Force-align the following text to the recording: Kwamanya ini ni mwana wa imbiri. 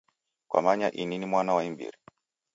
Kwamanya 0.49 0.87
ini 1.01 1.15
ni 1.17 1.25
mwana 1.31 1.51
wa 1.55 1.63
imbiri. 1.69 1.97